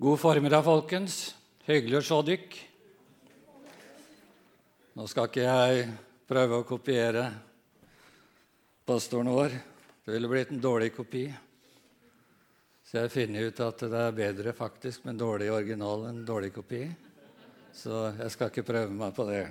[0.00, 1.34] God formiddag, folkens.
[1.66, 2.54] Hyggelig å se dykk.
[4.96, 5.82] Nå skal ikke jeg
[6.24, 7.24] prøve å kopiere
[8.88, 9.58] pastoren vår.
[10.00, 11.26] Det ville blitt en dårlig kopi.
[12.80, 16.22] Så jeg har funnet ut at det er bedre faktisk med en dårlig original enn
[16.22, 16.80] en dårlig kopi.
[17.76, 19.44] Så jeg skal ikke prøve meg på det.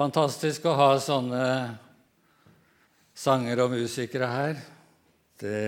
[0.00, 1.46] Fantastisk å ha sånne
[3.12, 4.68] sanger og musikere her.
[5.36, 5.64] Det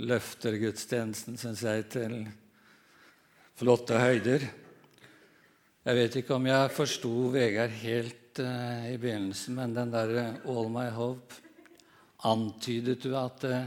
[0.00, 2.16] løfter gudstjenesten, syns jeg, til
[3.58, 4.46] flotte høyder.
[5.82, 10.50] Jeg vet ikke om jeg forsto Vegard helt uh, i begynnelsen, men den der uh,
[10.52, 11.40] All My Hope
[12.22, 13.64] Antydet du at uh,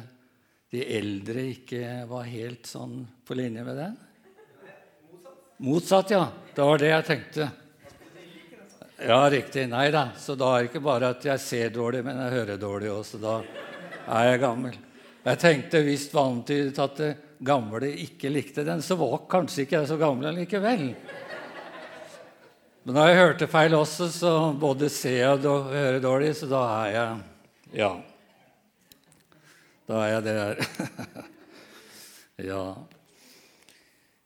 [0.71, 3.97] de eldre ikke var helt sånn på linje med den?
[5.67, 6.23] Motsatt, ja.
[6.55, 7.49] Det var det jeg tenkte.
[9.03, 9.67] Ja, riktig.
[9.71, 10.07] Nei da.
[10.19, 13.19] Så da er det ikke bare at jeg ser dårlig, men jeg hører dårlig også.
[13.19, 13.37] Da
[14.07, 14.79] er jeg gammel.
[15.25, 17.13] Jeg tenkte visst var antydet at det
[17.45, 20.91] gamle ikke likte den, så var kanskje ikke jeg så gammel likevel.
[22.85, 26.61] Men da jeg hørte feil også, så både ser jeg og hører dårlig, så da
[26.83, 27.23] er jeg
[27.79, 27.89] Ja.
[29.85, 30.61] Da er jeg der.
[32.51, 32.65] ja.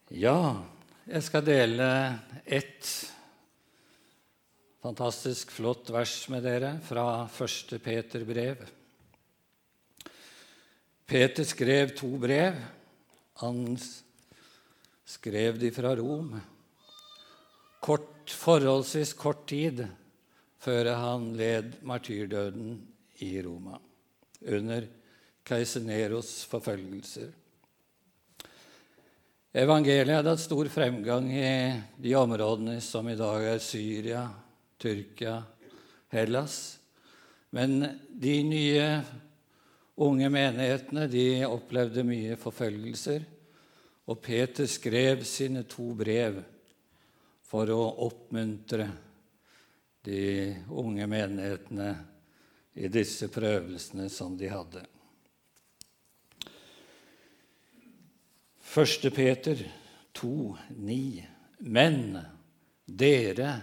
[0.10, 0.40] Ja,
[1.08, 1.88] jeg skal dele
[2.44, 2.92] ett
[4.84, 8.68] fantastisk flott vers med dere fra første Peter brev.
[11.10, 12.54] Peter skrev to brev.
[13.42, 13.78] Han
[15.10, 16.36] skrev de fra Rom.
[17.82, 19.88] Kort, forholdsvis kort tid
[20.62, 22.76] før han led martyrdøden
[23.26, 23.80] i Roma
[24.46, 24.86] under
[25.48, 27.32] keiser Neros forfølgelser.
[29.58, 31.50] Evangeliet hadde hatt stor fremgang i
[31.98, 34.28] de områdene som i dag er Syria,
[34.78, 35.40] Tyrkia,
[36.14, 36.60] Hellas.
[37.50, 37.82] Men
[38.14, 38.86] de nye
[40.00, 43.26] unge menighetene de opplevde mye forfølgelser,
[44.10, 46.40] og Peter skrev sine to brev
[47.50, 48.88] for å oppmuntre
[50.08, 50.22] de
[50.72, 51.90] unge menighetene
[52.80, 54.86] i disse prøvelsene som de hadde.
[58.70, 59.62] Første Peter
[60.16, 60.32] 2,
[60.78, 60.98] 9.
[61.68, 62.02] Men
[62.86, 63.54] dere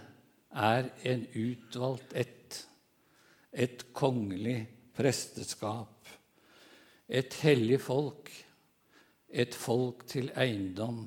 [0.53, 2.63] er en utvalgt ett,
[3.53, 4.59] et kongelig
[4.97, 5.97] presteskap
[7.09, 8.31] et hellig folk,
[9.31, 11.05] et folk til eiendom,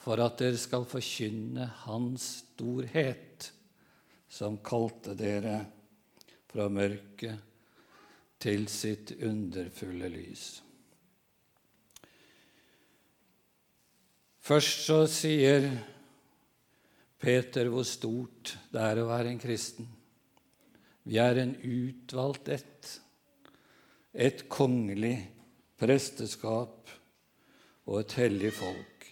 [0.00, 3.50] for at dere skal forkynne Hans storhet,
[4.30, 5.58] som kalte dere
[6.50, 7.46] fra mørket
[8.40, 10.44] til sitt underfulle lys.
[14.40, 15.66] Først så sier
[17.20, 19.86] Peter hvor stort det er å være en kristen.
[21.04, 22.94] Vi er en utvalgt ett
[24.12, 25.16] et kongelig
[25.80, 26.90] presteskap
[27.86, 29.06] og et hellig folk.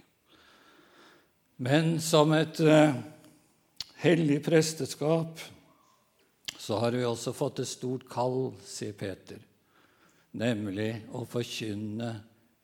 [1.59, 2.95] Men som et uh,
[4.03, 5.43] hellig presteskap
[6.59, 9.41] så har vi også fått et stort kall, sier Peter,
[10.39, 12.13] nemlig å forkynne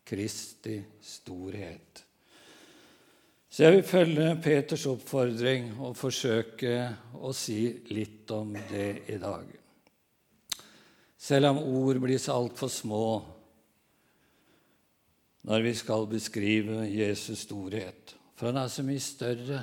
[0.04, 2.02] Kristi storhet.
[3.48, 6.74] Så jeg vil følge Peters oppfordring og forsøke
[7.14, 7.60] å si
[7.94, 9.63] litt om det i dag
[11.18, 13.06] selv om ord blir så altfor små
[15.44, 18.14] når vi skal beskrive Jesus storhet.
[18.34, 19.60] For han er så mye større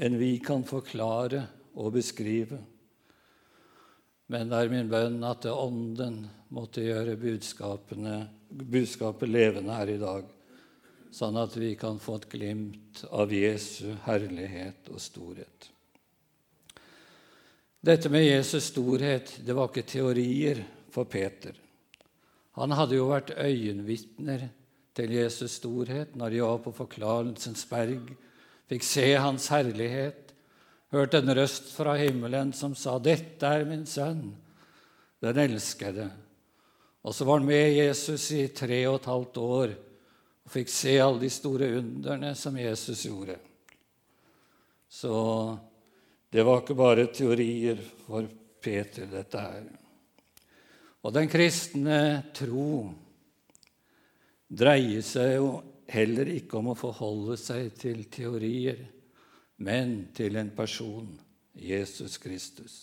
[0.00, 1.46] enn vi kan forklare
[1.80, 2.58] og beskrive.
[4.30, 6.20] Men det er min bønn at det Ånden
[6.54, 10.24] måtte gjøre budskapet levende her i dag,
[11.10, 15.70] sånn at vi kan få et glimt av Jesu herlighet og storhet.
[17.80, 20.58] Dette med Jesus storhet det var ikke teorier
[20.92, 21.54] for Peter.
[22.58, 24.50] Han hadde jo vært øyenvitner
[24.96, 28.10] til Jesus storhet når de var på Forklarelsens berg,
[28.68, 30.34] fikk se Hans herlighet,
[30.92, 34.34] hørte en røst fra himmelen som sa 'Dette er min sønn,
[35.22, 36.10] den elskede'.
[37.02, 39.72] Og så var han med Jesus i tre og et halvt år
[40.44, 43.38] og fikk se alle de store underne som Jesus gjorde.
[44.88, 45.56] Så
[46.30, 48.28] det var ikke bare teorier for
[48.62, 49.64] Peter, dette her.
[51.00, 52.00] Og den kristne
[52.36, 52.90] tro
[54.50, 55.50] dreier seg jo
[55.90, 58.78] heller ikke om å forholde seg til teorier,
[59.60, 61.08] men til en person,
[61.54, 62.76] Jesus Kristus.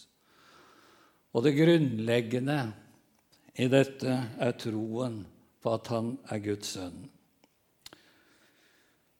[1.33, 2.59] Og det grunnleggende
[3.57, 5.21] i dette er troen
[5.61, 7.05] på at han er Guds sønn.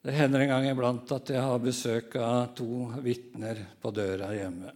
[0.07, 4.69] Det hender en gang iblant at jeg har besøk av to vitner på døra hjemme.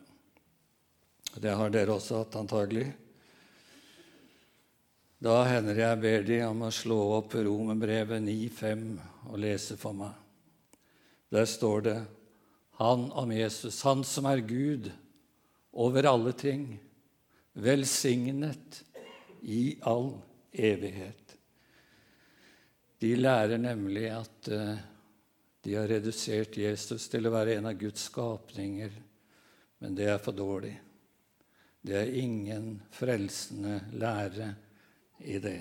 [1.39, 2.89] Det har dere også hatt, antagelig.
[5.23, 8.83] Da hender jeg ber de om å slå opp Romerbrevet 9,5
[9.29, 10.19] og lese for meg.
[11.31, 11.95] Der står det
[12.83, 14.91] han om Jesus, han som er Gud
[15.71, 16.73] over alle ting,
[17.55, 18.83] velsignet
[19.47, 20.17] i all
[20.51, 21.37] evighet.
[22.99, 24.89] De lærer nemlig at uh,
[25.61, 28.93] de har redusert Jesus til å være en av Guds skapninger,
[29.81, 30.73] men det er for dårlig.
[31.81, 34.51] Det er ingen frelsende lære
[35.25, 35.59] i det.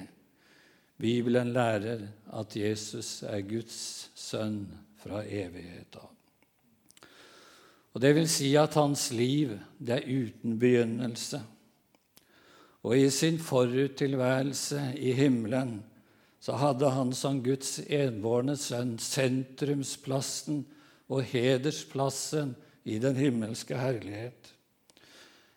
[1.01, 2.07] Bibelen lærer
[2.37, 4.67] at Jesus er Guds sønn
[5.01, 6.11] fra evighet av.
[7.91, 11.41] Og Det vil si at hans liv det er uten begynnelse.
[12.87, 15.81] Og i sin foruttilværelse i himmelen
[16.41, 20.63] så hadde han som Guds enbårne sønn sentrumsplassen
[21.13, 22.55] og hedersplassen
[22.89, 24.55] i den himmelske herlighet.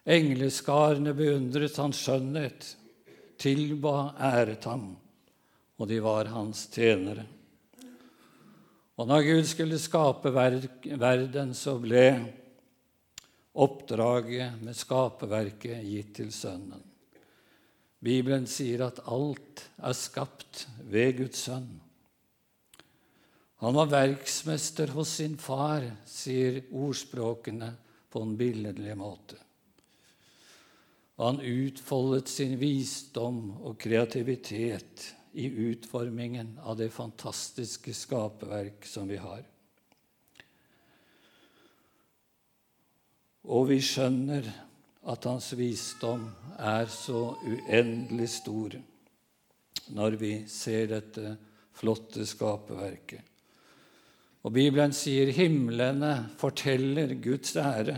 [0.04, 2.74] Engleskarene beundret hans skjønnhet,
[3.40, 4.90] tilba, æret ham,
[5.80, 7.24] og de var hans tjenere.
[9.00, 12.06] Og når Gud skulle skape verden, så ble
[13.54, 16.93] oppdraget med skaperverket gitt til Sønnen.
[18.04, 21.70] Bibelen sier at alt er skapt ved Guds sønn.
[23.64, 27.70] Han var verksmester hos sin far, sier ordspråkene
[28.12, 29.40] på en billedlig måte.
[31.22, 35.06] Han utfoldet sin visdom og kreativitet
[35.40, 39.46] i utformingen av det fantastiske skaperverk som vi har.
[43.44, 44.52] Og vi skjønner
[45.04, 46.30] at hans visdom
[46.60, 48.78] er så uendelig stor
[49.94, 51.36] når vi ser dette
[51.76, 53.20] flotte skaperverket.
[54.44, 57.98] Og Bibelen sier himlene forteller Guds ære,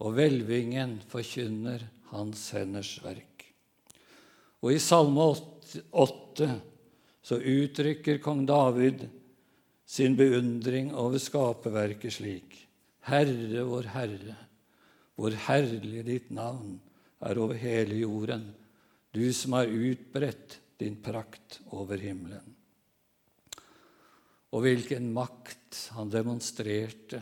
[0.00, 3.46] og hvelvingen forkynner hans henders verk.
[4.62, 6.50] Og i Salme 8
[7.22, 9.06] så uttrykker kong David
[9.90, 12.56] sin beundring over skaperverket slik.
[13.10, 14.36] Herre, vår Herre,
[15.20, 16.78] hvor herlig ditt navn
[17.20, 18.46] er over hele jorden,
[19.12, 22.54] du som har utbredt din prakt over himmelen.
[24.56, 27.20] Og hvilken makt han demonstrerte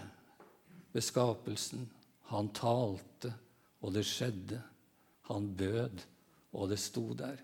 [0.94, 1.88] ved skapelsen.
[2.30, 3.32] Han talte,
[3.82, 4.62] og det skjedde.
[5.28, 6.06] Han bød,
[6.54, 7.42] og det sto der.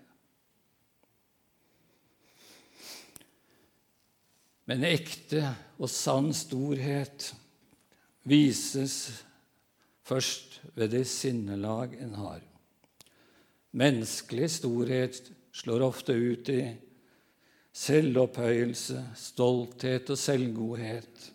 [4.65, 5.43] Men ekte
[5.77, 7.33] og sann storhet
[8.25, 9.25] vises
[10.05, 12.41] først ved det sinnelag en har.
[13.75, 16.61] Menneskelig storhet slår ofte ut i
[17.75, 21.31] selvopphøyelse, stolthet og selvgodhet.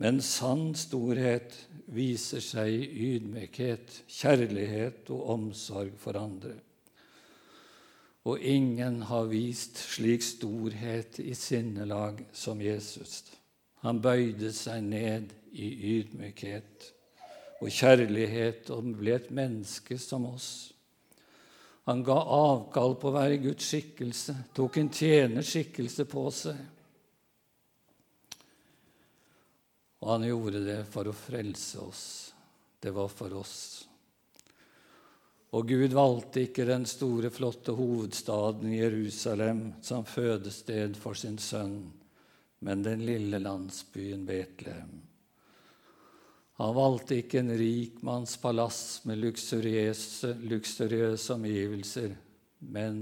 [0.00, 1.56] Men sann storhet
[1.92, 6.54] viser seg i ydmykhet, kjærlighet og omsorg for andre.
[8.28, 13.22] Og ingen har vist slik storhet i sinnelag som Jesus.
[13.80, 16.90] Han bøyde seg ned i ydmykhet
[17.60, 20.50] og kjærlighet og ble et menneske som oss.
[21.88, 26.60] Han ga avkall på å være Guds skikkelse, tok en tjenerskikkelse på seg.
[30.00, 32.04] Og han gjorde det for å frelse oss.
[32.80, 33.58] Det var for oss.
[35.50, 41.82] Og Gud valgte ikke den store, flotte hovedstaden Jerusalem som fødested for sin sønn,
[42.64, 45.09] men den lille landsbyen Betlehem.
[46.60, 52.10] Han valgte ikke en rikmanns palass med luksuriøse, luksuriøse omgivelser,
[52.68, 52.98] men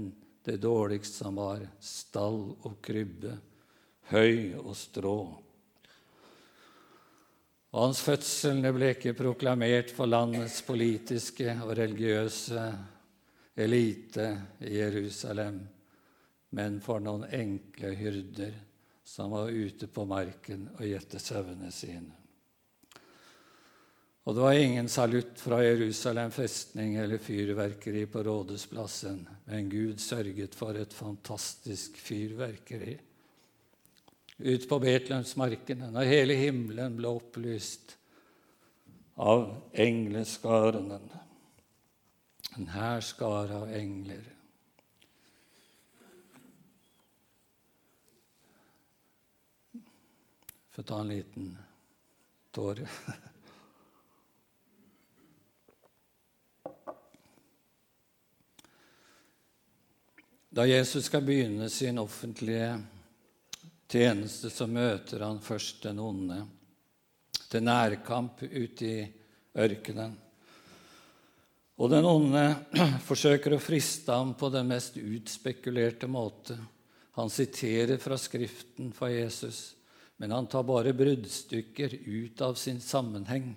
[0.47, 3.33] det dårligste som var stall og krybbe,
[4.13, 5.17] høy og strå.
[7.69, 12.63] Og hans fødsel ble ikke proklamert for landets politiske og religiøse
[13.59, 14.29] elite
[14.63, 15.59] i Jerusalem,
[16.55, 18.55] men for noen enkle hyrder
[19.03, 22.18] som var ute på marken og gjette sauene sine.
[24.29, 30.53] Og det var ingen salutt fra Jerusalem festning eller fyrverkeri på Rådhusplassen, men Gud sørget
[30.53, 32.91] for et fantastisk fyrverkeri
[34.37, 37.95] ut på Betlehemsmarkene, når hele himmelen ble opplyst
[39.17, 40.99] av engleskarene.
[42.59, 44.29] En hærskare av engler.
[50.77, 51.49] Få ta en liten
[52.53, 52.85] tåre.
[60.49, 62.71] Da Jesus skal begynne sin offentlige
[63.89, 66.39] tjeneste, så møter han først den onde
[67.49, 69.03] til nærkamp ute i
[69.61, 70.15] ørkenen.
[71.79, 72.43] Og den onde
[73.09, 76.57] forsøker å friste ham på den mest utspekulerte måte.
[77.21, 79.75] Han siterer fra Skriften for Jesus,
[80.17, 83.53] men han tar bare bruddstykker ut av sin sammenheng.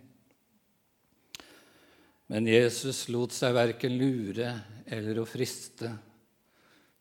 [2.28, 4.54] Men Jesus lot seg verken lure
[4.86, 5.90] eller å friste.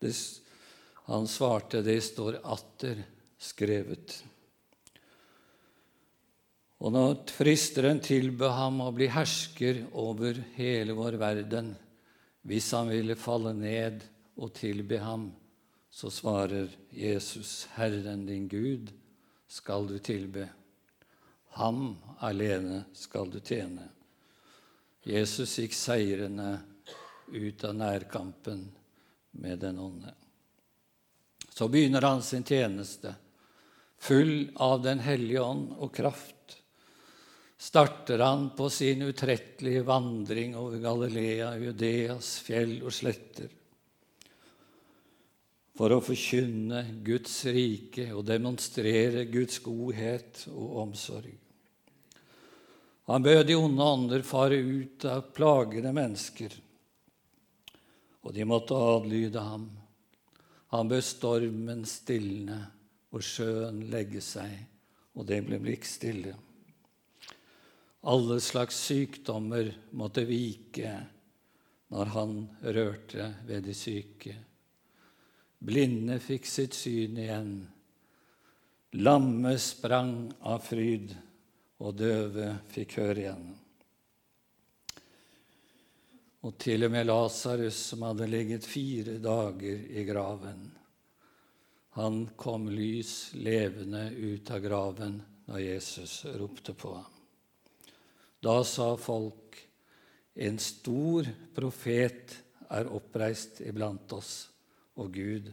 [0.02, 0.14] Det,
[1.06, 3.04] han svarte, det står atter
[3.42, 4.16] skrevet.
[6.82, 11.76] Og når fristeren tilbød ham å bli hersker over hele vår verden,
[12.42, 14.02] hvis han ville falle ned
[14.42, 15.30] og tilbe ham,
[15.92, 18.90] så svarer Jesus, Herren din Gud
[19.52, 20.48] skal du tilbe.
[21.60, 23.86] Ham alene skal du tjene.
[25.06, 26.54] Jesus gikk seirende
[27.30, 28.70] ut av nærkampen
[29.32, 30.14] med den onde.
[31.50, 33.16] Så begynner han sin tjeneste,
[33.98, 36.62] full av Den hellige ånd og kraft
[37.62, 43.52] starter han på sin utrettelige vandring over Galilea, Judeas fjell og sletter
[45.78, 51.32] for å forkynne Guds rike og demonstrere Guds godhet og omsorg.
[53.10, 56.58] Han bød de onde ånder fare ut av plagede mennesker,
[58.22, 59.66] og de måtte adlyde ham.
[60.72, 62.60] Han bød stormen stilne
[63.12, 64.54] og sjøen legge seg,
[65.18, 66.36] og det ble blikkstille.
[68.08, 70.94] Alle slags sykdommer måtte vike
[71.92, 74.38] når han rørte ved de syke.
[75.62, 77.52] Blinde fikk sitt syn igjen.
[78.98, 81.14] Lamme sprang av fryd,
[81.82, 83.46] og døve fikk høre igjen.
[86.42, 90.72] Og til og med Lasarus, som hadde ligget fire dager i graven,
[91.94, 97.18] han kom lys levende ut av graven da Jesus ropte på ham.
[98.42, 99.60] Da sa folk,
[100.34, 102.38] en stor profet
[102.72, 104.48] er oppreist iblant oss,
[104.98, 105.52] og Gud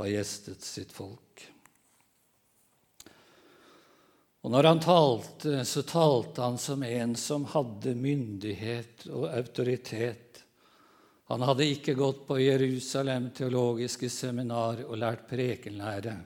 [0.00, 1.44] har gjestet sitt folk.
[4.44, 10.42] Og når han talte, så talte han som en som hadde myndighet og autoritet.
[11.32, 16.18] Han hadde ikke gått på Jerusalem teologiske seminar og lært prekenlære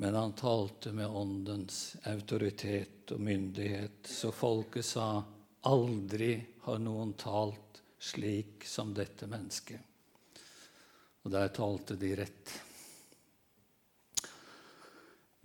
[0.00, 5.22] men han talte med Åndens autoritet og myndighet, så folket sa
[5.68, 6.30] aldri
[6.64, 9.76] har noen talt slik som dette mennesket.
[11.20, 12.54] Og der talte de rett.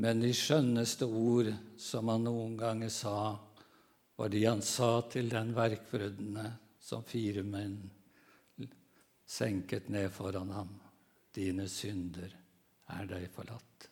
[0.01, 3.35] Men de skjønneste ord som han noen ganger sa,
[4.15, 6.49] var de han sa til den verkbruddene
[6.83, 7.77] som fire menn
[9.25, 10.71] senket ned foran ham.
[11.35, 12.31] Dine synder
[12.95, 13.89] er deg forlatt.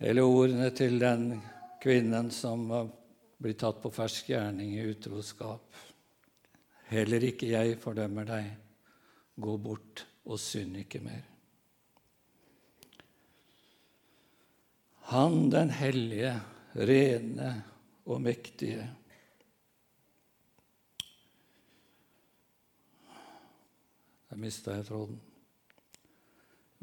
[0.00, 1.34] Eller ordene til den
[1.80, 2.66] kvinnen som
[3.40, 5.76] blitt tatt på fersk gjerning i utroskap.
[6.90, 8.48] Heller ikke jeg fordømmer deg.
[9.40, 11.22] Gå bort og synd ikke mer.
[15.10, 16.36] Han den hellige,
[16.72, 17.48] rene
[18.06, 18.84] og mektige.
[24.30, 25.16] Der mista jeg tråden.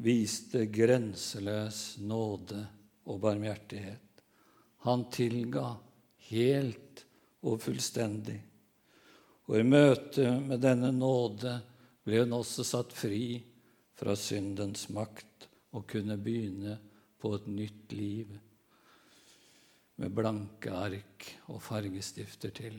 [0.04, 2.66] Viste grenseløs nåde
[3.08, 4.26] og barmhjertighet.
[4.84, 5.70] Han tilga
[6.28, 7.06] helt
[7.48, 8.42] og fullstendig.
[9.48, 11.56] Og i møte med denne nåde
[12.04, 13.40] ble hun også satt fri
[13.96, 16.76] fra syndens makt og kunne begynne
[17.18, 18.34] på et nytt liv
[19.98, 22.76] med blanke ark og fargestifter til.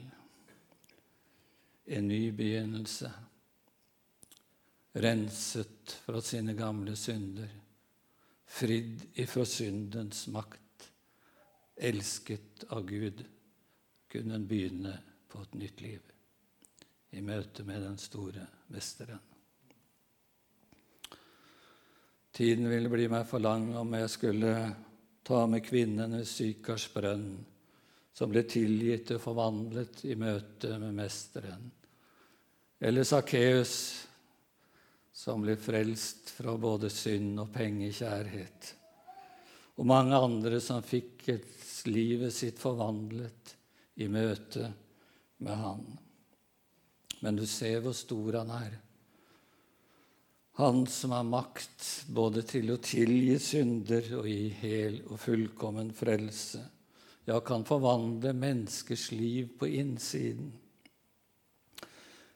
[1.88, 3.10] En ny begynnelse,
[4.98, 7.56] renset fra sine gamle synder
[8.48, 10.90] fridd ifra syndens makt,
[11.76, 13.24] elsket av Gud,
[14.08, 14.94] kunne en begynne
[15.28, 16.14] på et nytt liv
[17.10, 19.20] i møte med den store mesteren.
[22.38, 24.52] Tiden ville bli meg for lang om jeg skulle
[25.26, 27.32] ta med kvinnen ved Sykars brønn,
[28.14, 31.64] som ble tilgitt og forvandlet i møte med Mesteren,
[32.78, 33.74] eller Sakkeus,
[35.10, 38.72] som ble frelst fra både synd og pengekjærhet,
[39.74, 41.54] og mange andre som fikk et,
[41.90, 43.56] livet sitt forvandlet
[43.98, 44.70] i møte
[45.42, 45.82] med Han.
[47.18, 48.84] Men du ser hvor stor Han er.
[50.58, 56.64] Han som har makt både til å tilgi synder og gi hel og fullkommen frelse,
[57.28, 60.50] ja, kan forvandle menneskers liv på innsiden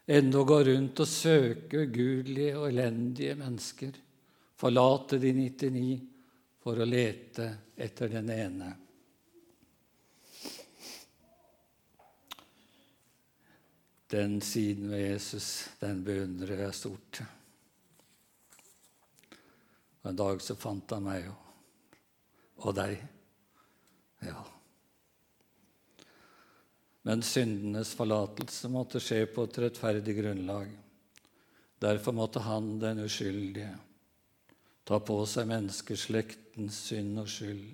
[0.07, 3.93] enda gå rundt og søke ugudelige og elendige mennesker,
[4.59, 5.99] forlate de 99
[6.63, 8.71] for å lete etter den ene.
[14.13, 15.47] Den siden ved Jesus,
[15.81, 17.23] den beundrer jeg stort.
[20.03, 21.97] Og En dag så fant han meg og,
[22.67, 22.99] og deg.
[24.27, 24.43] Ja.
[27.07, 30.71] Men syndenes forlatelse måtte skje på et rettferdig grunnlag.
[31.83, 33.73] Derfor måtte han, den uskyldige,
[34.87, 37.67] ta på seg menneskeslektens synd og skyld.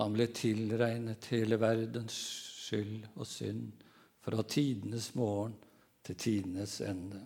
[0.00, 2.16] Han ble tilregnet hele verdens
[2.64, 3.84] skyld og synd
[4.24, 5.54] fra tidenes morgen
[6.04, 7.20] til tidenes ende.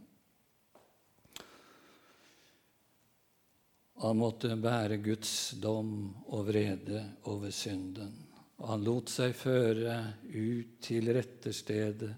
[3.98, 5.92] Han måtte bære Guds dom
[6.30, 8.12] og vrede over synden.
[8.58, 9.96] Og han lot seg føre
[10.30, 12.12] ut til retterstedet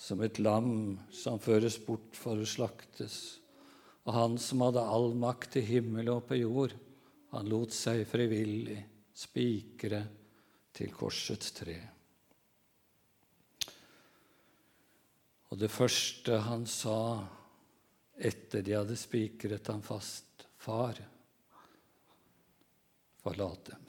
[0.00, 3.16] som et lam som føres bort for å slaktes.
[4.08, 6.76] Og han som hadde all makt i himmel og på jord,
[7.32, 8.80] han lot seg frivillig
[9.16, 10.02] spikre
[10.74, 11.76] til korsets tre.
[15.50, 16.98] Og det første han sa
[18.16, 20.29] etter de hadde spikret ham fast,
[20.60, 20.98] Far,
[23.22, 23.84] forlat dem.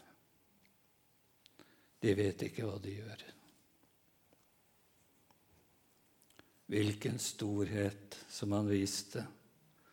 [1.99, 3.23] De vet ikke hva de gjør.
[6.71, 9.25] Hvilken storhet som han viste,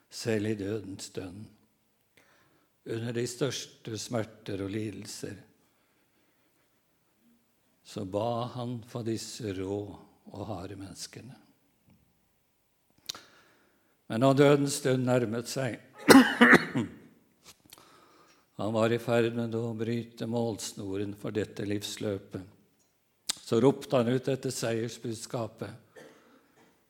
[0.07, 1.43] selv i dødens stund,
[2.87, 5.35] under de største smerter og lidelser.
[7.83, 9.81] Så ba han for disse rå
[10.31, 11.43] og harde menneskene.
[14.07, 15.88] Men da dødens stund nærmet seg
[18.59, 22.43] Han var i ferd med å bryte målsnoren for dette livsløpet.
[23.39, 25.71] Så ropte han ut etter seiersbudskapet.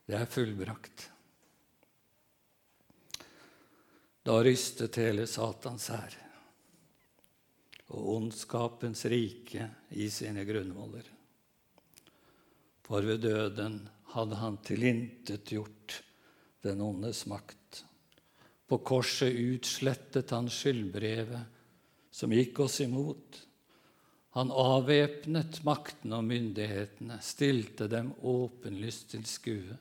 [0.09, 1.11] Det er fullbrakt.
[4.25, 6.17] Da rystet hele Satans hær
[7.89, 11.07] og ondskapens rike i sine grunnvoller.
[12.85, 13.81] For ved døden
[14.15, 16.03] hadde han tilintetgjort
[16.65, 17.58] den ondes makt.
[18.69, 21.57] På korset utslettet han skyldbrevet
[22.12, 23.38] som gikk oss imot.
[24.37, 29.79] Han avvæpnet maktene og myndighetene, stilte dem åpenlyst til skue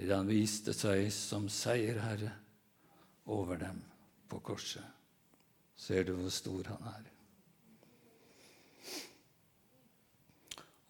[0.00, 2.32] idet han viste seg som seierherre
[3.30, 3.80] over dem
[4.30, 4.84] på korset.
[5.76, 7.08] Ser du hvor stor han er?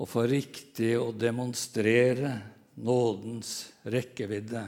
[0.01, 2.33] Og for riktig å demonstrere
[2.81, 3.51] nådens
[3.93, 4.63] rekkevidde,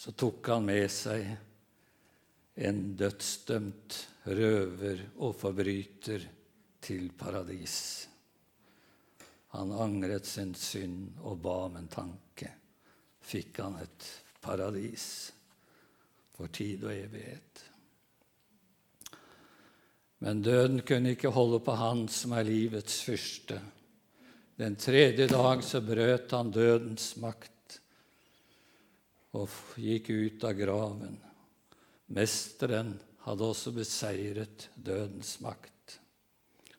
[0.00, 1.26] så tok han med seg
[2.64, 3.96] en dødsdømt
[4.32, 6.24] røver og forbryter
[6.80, 7.74] til paradis.
[9.52, 12.48] Han angret sin synd og ba om en tanke.
[13.20, 14.08] Fikk han et
[14.40, 15.04] paradis
[16.32, 17.64] for tid og evighet.
[20.24, 23.60] Men døden kunne ikke holde på Han som er livets fyrste.
[24.56, 27.59] Den tredje dag så brøt han dødens makt
[29.36, 31.18] og gikk ut av graven.
[32.10, 32.94] Mesteren
[33.26, 35.98] hadde også beseiret dødens makt,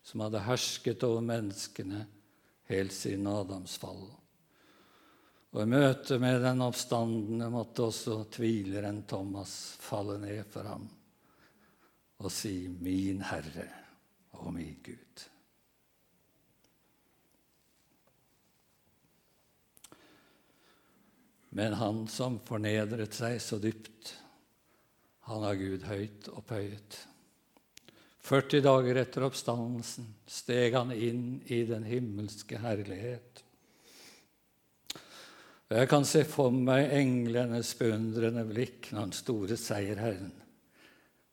[0.03, 2.05] som hadde hersket over menneskene
[2.71, 4.03] helt siden Adams fall.
[5.51, 10.87] Og i møte med den oppstandende måtte også tvileren Thomas falle ned for ham
[12.21, 13.67] og si 'Min Herre
[14.31, 15.27] og min Gud'.
[21.53, 24.13] Men han som fornedret seg så dypt,
[25.27, 26.99] han har Gud høyt opphøyet.
[28.21, 33.41] 40 dager etter oppstandelsen steg han inn i den himmelske herlighet.
[35.71, 40.33] Og Jeg kan se for meg englenes beundrende blikk når den store seierherren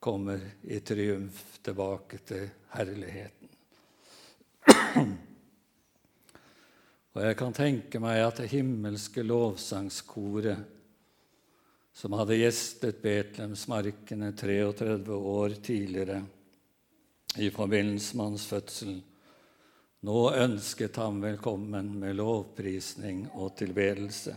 [0.02, 3.54] kommer i triumf tilbake til herligheten.
[7.16, 10.58] Og jeg kan tenke meg at det himmelske lovsangskoret
[11.98, 16.20] som hadde gjestet Betlehemsmarkene 33 år tidligere
[17.42, 19.00] i forbindelse med hans fødsel,
[20.06, 24.36] nå ønsket ham velkommen med lovprisning og tilbedelse.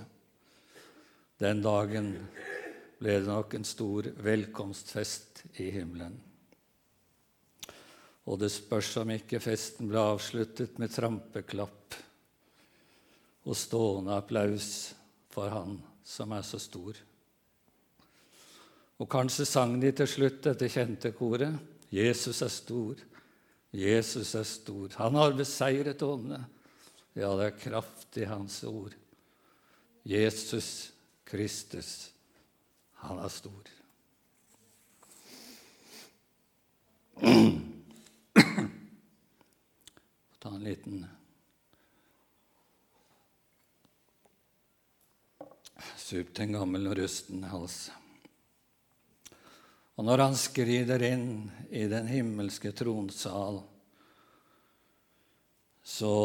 [1.41, 2.11] Den dagen
[3.01, 6.17] ble det nok en stor velkomstfest i himmelen.
[8.29, 11.97] Og det spørs om ikke festen ble avsluttet med trampeklapp
[13.45, 14.93] og stående applaus
[15.31, 16.97] for Han som er så stor.
[19.01, 21.57] Og kanskje sang de til slutt dette kjente koret
[21.91, 22.95] Jesus er stor,
[23.71, 24.89] Jesus er stor.
[24.99, 26.45] Han har beseiret åndene.
[27.15, 28.93] Ja, det er kraft i Hans ord.
[30.07, 30.91] Jesus
[31.27, 32.11] Kristus,
[33.03, 33.63] han er stor.
[40.41, 41.05] Ta en liten
[46.11, 47.85] supt en gammel og rusten hals.
[49.95, 51.29] Og når han skrider inn
[51.69, 53.61] i den himmelske tronsal,
[55.83, 56.15] så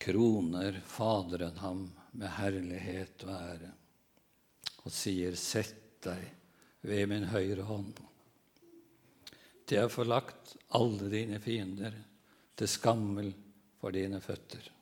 [0.00, 1.82] kroner Faderen ham
[2.16, 3.72] med herlighet og ære
[4.86, 6.22] og sier, 'Sett deg
[6.86, 8.00] ved min høyre hånd.'
[9.66, 11.92] Til jeg får lagt alle dine fiender
[12.56, 13.32] til skammel
[13.80, 14.75] for dine føtter.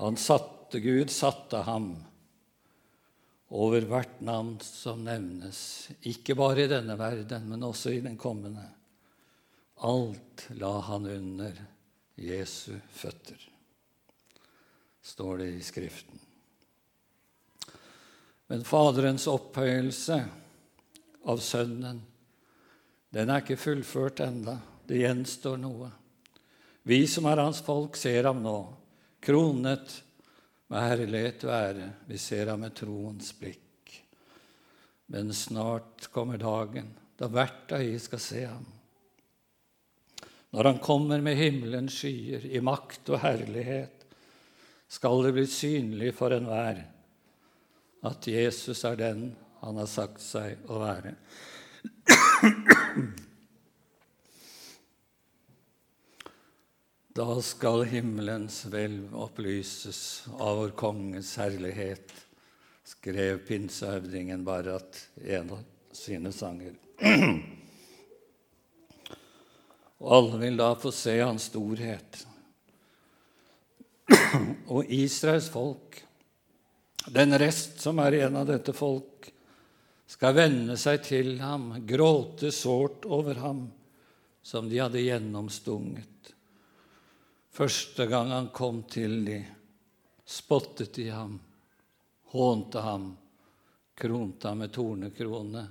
[0.00, 1.92] Han satte, Gud satte ham
[3.52, 8.64] over hvert navn som nevnes, ikke bare i denne verden, men også i den kommende.
[9.84, 11.58] Alt la han under
[12.16, 13.36] Jesu føtter,
[15.04, 16.20] står det i Skriften.
[18.48, 20.18] Men Faderens opphøyelse
[21.28, 22.00] av Sønnen,
[23.12, 24.56] den er ikke fullført enda.
[24.88, 25.88] Det gjenstår noe.
[26.88, 28.56] Vi som er hans folk, ser ham nå,
[29.22, 29.94] kronet
[30.72, 31.90] med herlighet være.
[32.08, 33.96] Vi ser ham med troens blikk.
[35.12, 38.64] Men snart kommer dagen da hvert øye skal se ham.
[40.52, 44.02] Når han kommer med himmelens skyer i makt og herlighet,
[44.92, 46.82] skal det bli synlig for enhver
[48.04, 49.30] at Jesus er den
[49.62, 51.14] han har sagt seg å være.
[57.12, 62.08] Da skal himmelens hvelv opplyses av vår konges herlighet,
[62.88, 65.60] skrev pinsehøvdingen Barrat i en av
[65.92, 66.72] sine sanger.
[70.00, 72.22] Og alle vil da få se hans storhet.
[74.72, 76.00] Og Israels folk,
[77.12, 79.28] den rest som er igjen av dette folk,
[80.08, 83.66] skal vende seg til ham, gråte sårt over ham,
[84.40, 86.31] som de hadde gjennomstunget.
[87.52, 89.36] Første gang han kom til de,
[90.24, 91.34] spottet de ham,
[92.32, 93.10] hånte ham,
[93.94, 95.66] kronte ham med tornekrone,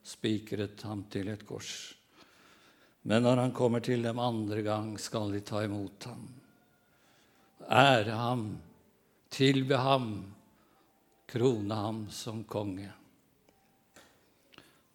[0.00, 1.74] spikret ham til et kors.
[3.04, 6.24] Men når han kommer til dem andre gang, skal de ta imot ham,
[7.68, 8.46] ære ham,
[9.28, 10.08] tilbe ham,
[11.28, 12.88] krone ham som konge.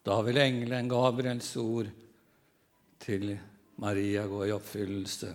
[0.01, 1.93] Da vil engelen Gabriels ord
[2.97, 3.36] til
[3.77, 5.34] Maria gå i oppfyllelse.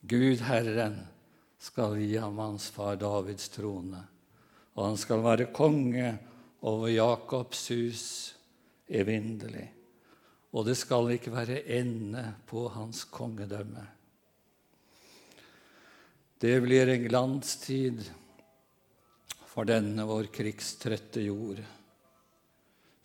[0.00, 0.96] Gud Herren
[1.60, 4.00] skal gi ham hans far Davids trone,
[4.74, 6.14] og han skal være konge
[6.64, 8.04] over Jakobs hus
[8.88, 9.66] evinnelig.
[10.50, 13.84] Og det skal ikke være ende på hans kongedømme.
[16.40, 18.00] Det blir en glanstid
[19.50, 21.60] for denne vår krigstrette jord,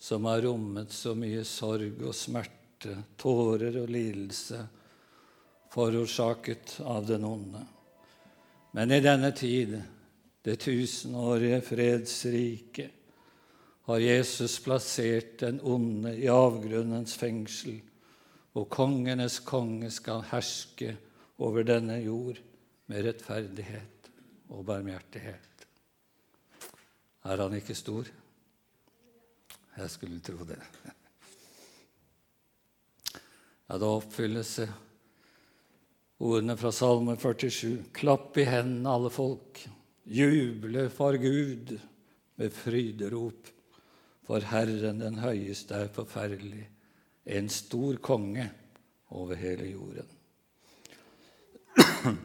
[0.00, 4.64] som har rommet så mye sorg og smerte, tårer og lidelse
[5.76, 7.60] forårsaket av den onde.
[8.70, 9.74] Men i denne tid,
[10.42, 12.90] det tusenårige fredsriket,
[13.86, 17.76] har Jesus plassert den onde i avgrunnens fengsel,
[18.56, 20.94] og kongenes konge skal herske
[21.44, 22.40] over denne jord
[22.88, 24.10] med rettferdighet
[24.48, 25.66] og barmhjertighet.
[27.28, 28.08] Er han ikke stor?
[29.76, 30.62] Jeg skulle tro det.
[33.66, 34.60] Ja, da oppfylles
[36.22, 37.92] ordene fra Salme 47.
[37.96, 39.60] Klapp i hendene, alle folk.
[40.06, 41.74] Juble for Gud
[42.38, 43.52] med fryderop.
[44.26, 46.64] For Herren den høyeste er forferdelig,
[47.26, 48.48] en stor konge
[49.14, 50.08] over hele jorden.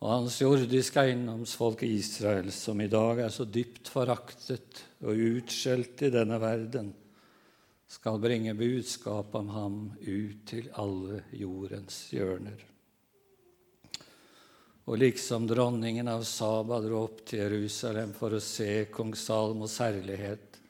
[0.00, 6.12] Og hans jordiske eiendomsfolk Israel, som i dag er så dypt foraktet og utskjelt i
[6.14, 6.92] denne verden,
[7.86, 12.64] skal bringe budskap om ham ut til alle jordens hjørner.
[14.86, 20.60] Og liksom dronningen av Saba dro opp til Jerusalem for å se kong Salmos herlighet,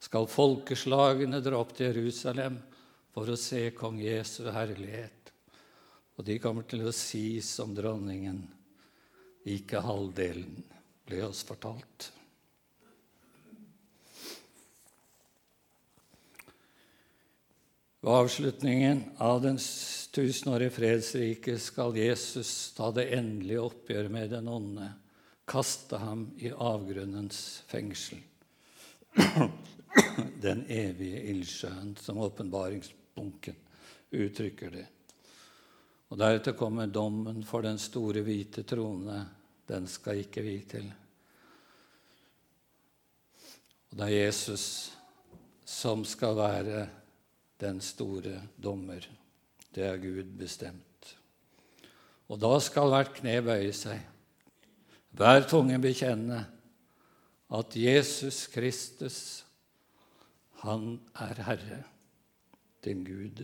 [0.00, 2.56] skal folkeslagene dra opp til Jerusalem
[3.12, 5.28] for å se kong Jesu herlighet.
[6.16, 8.40] Og de kommer til å si som dronningen,
[9.44, 10.56] ikke halvdelen
[11.08, 12.10] ble oss fortalt.
[18.00, 19.58] Ved avslutningen av den
[20.10, 24.86] tusenårige fredsriket skal Jesus ta det endelige oppgjør med den onde,
[25.44, 28.22] kaste ham i avgrunnens fengsel.
[30.40, 33.56] Den evige ildsjøen, som åpenbaringsbunken
[34.14, 34.84] uttrykker det.
[36.08, 39.18] Og Deretter kommer dommen for den store, hvite trone.
[39.66, 40.86] Den skal ikke vi til.
[43.90, 44.64] Og det er Jesus
[45.66, 46.86] som skal være
[47.60, 49.04] den store dommer.
[49.74, 51.16] Det er Gud bestemt.
[52.30, 54.00] Og da skal hvert kne bøye seg,
[55.10, 56.44] Hver tunge bekjenne
[57.50, 59.16] at Jesus Kristus,
[60.62, 61.80] han er Herre,
[62.84, 63.42] din Gud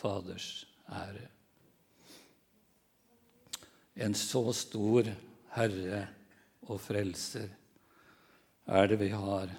[0.00, 1.26] Faders ære.
[3.96, 5.12] En så stor
[5.56, 6.00] Herre
[6.66, 7.52] og Frelser
[8.66, 9.52] er det vi har,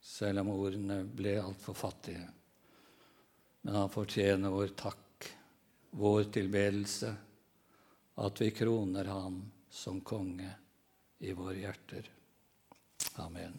[0.00, 2.24] selv om ordene ble altfor fattige.
[3.68, 5.26] Men han fortjener vår takk,
[5.90, 7.10] vår tilbedelse,
[8.14, 10.48] at vi kroner ham som konge
[11.18, 12.08] i våre hjerter.
[13.20, 13.58] Amen.